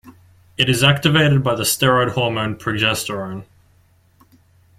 [0.57, 3.45] It is activated by the steroid hormone progesterone.